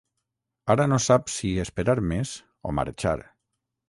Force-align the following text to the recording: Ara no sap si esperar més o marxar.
Ara 0.75 0.85
no 0.93 0.97
sap 1.07 1.29
si 1.33 1.51
esperar 1.63 1.95
més 2.13 2.31
o 2.71 2.73
marxar. 2.79 3.13